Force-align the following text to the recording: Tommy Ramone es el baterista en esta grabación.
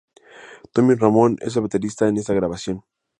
Tommy 0.73 0.95
Ramone 0.95 1.35
es 1.41 1.55
el 1.57 1.61
baterista 1.61 2.07
en 2.07 2.17
esta 2.17 2.33
grabación. 2.33 2.83